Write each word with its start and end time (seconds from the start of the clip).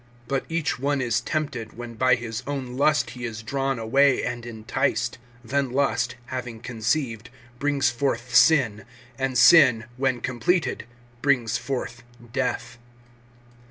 (14)But 0.29 0.45
each 0.49 0.79
one 0.79 0.99
is 0.99 1.21
tempted, 1.21 1.73
when 1.77 1.93
by 1.93 2.15
his 2.15 2.41
own 2.47 2.75
lust 2.75 3.11
he 3.11 3.23
is 3.23 3.43
drawn 3.43 3.77
away 3.77 4.23
and 4.23 4.47
enticed. 4.47 5.19
(15)Then 5.45 5.71
lust, 5.73 6.15
having 6.25 6.59
conceived, 6.59 7.29
brings 7.59 7.91
forth 7.91 8.33
sin; 8.33 8.85
and 9.19 9.37
sin, 9.37 9.85
when 9.97 10.19
completed, 10.19 10.85
brings 11.21 11.59
forth 11.59 12.01
death. 12.33 12.79